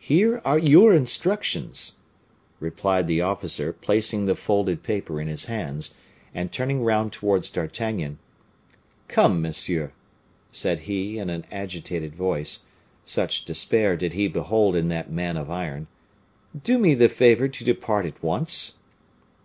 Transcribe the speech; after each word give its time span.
"Here 0.00 0.42
are 0.44 0.58
your 0.58 0.92
instructions," 0.92 1.96
replied 2.58 3.06
the 3.06 3.20
officer, 3.20 3.72
placing 3.72 4.24
the 4.24 4.34
folded 4.34 4.82
paper 4.82 5.20
in 5.20 5.28
his 5.28 5.44
hands; 5.44 5.94
and 6.34 6.50
turning 6.50 6.82
round 6.82 7.12
towards 7.12 7.50
D'Artagnan, 7.50 8.18
"Come, 9.06 9.40
monsieur," 9.40 9.92
said 10.50 10.80
he, 10.80 11.20
in 11.20 11.30
an 11.30 11.44
agitated 11.52 12.16
voice 12.16 12.64
(such 13.04 13.44
despair 13.44 13.96
did 13.96 14.12
he 14.14 14.26
behold 14.26 14.74
in 14.74 14.88
that 14.88 15.12
man 15.12 15.36
of 15.36 15.48
iron), 15.48 15.86
"do 16.64 16.76
me 16.76 16.94
the 16.94 17.08
favor 17.08 17.46
to 17.46 17.62
depart 17.64 18.06
at 18.06 18.20
once." 18.24 18.78